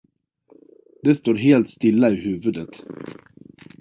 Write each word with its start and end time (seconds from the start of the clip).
Det 1.03 1.15
står 1.17 1.35
helt 1.37 1.69
stilla 1.69 2.09
i 2.09 2.15
huvudet. 2.23 2.83